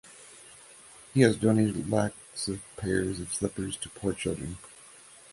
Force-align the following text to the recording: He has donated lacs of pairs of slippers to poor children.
He 1.13 1.21
has 1.21 1.35
donated 1.37 1.87
lacs 1.87 2.47
of 2.47 2.59
pairs 2.75 3.19
of 3.19 3.31
slippers 3.35 3.77
to 3.77 3.89
poor 3.89 4.13
children. 4.13 4.57